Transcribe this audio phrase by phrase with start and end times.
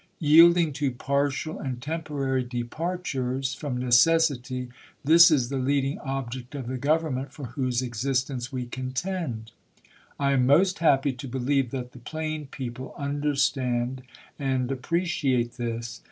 [0.17, 4.67] Yielding to partial and temporary departures, from necessity,
[5.03, 9.51] this is the leading object of the Government for whose exist ence we contend.
[10.19, 14.01] I am most happy to believe that the plain people understand
[14.39, 15.99] and appreciate this.